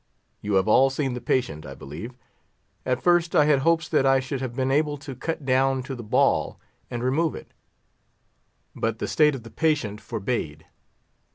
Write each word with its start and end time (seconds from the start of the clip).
You 0.41 0.55
have 0.55 0.67
all 0.67 0.89
seen 0.89 1.13
the 1.13 1.21
patient, 1.21 1.63
I 1.63 1.75
believe. 1.75 2.15
At 2.87 3.03
first 3.03 3.35
I 3.35 3.45
had 3.45 3.59
hopes 3.59 3.87
that 3.87 4.03
I 4.03 4.19
should 4.19 4.41
have 4.41 4.55
been 4.55 4.71
able 4.71 4.97
to 4.97 5.13
cut 5.13 5.45
down 5.45 5.83
to 5.83 5.93
the 5.93 6.01
ball, 6.01 6.59
and 6.89 7.03
remove 7.03 7.35
it; 7.35 7.53
but 8.75 8.97
the 8.97 9.07
state 9.07 9.35
of 9.35 9.43
the 9.43 9.51
patient 9.51 10.01
forbade. 10.01 10.65